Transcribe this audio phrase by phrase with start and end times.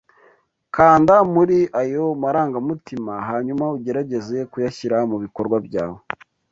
[0.75, 5.99] Kanda muri ayo marangamutima hanyuma ugerageze kuyashyira mubikorwa byawe